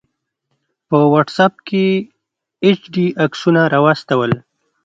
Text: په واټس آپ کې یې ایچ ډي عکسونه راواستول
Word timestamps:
په 0.87 0.97
واټس 1.11 1.37
آپ 1.45 1.53
کې 1.67 1.83
یې 1.91 1.99
ایچ 2.65 2.81
ډي 2.93 3.05
عکسونه 3.25 3.61
راواستول 3.73 4.31